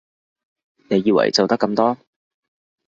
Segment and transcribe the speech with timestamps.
[0.89, 1.95] 你以為就得咁多？